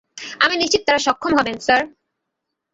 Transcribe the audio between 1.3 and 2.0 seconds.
হবেন, স্যার।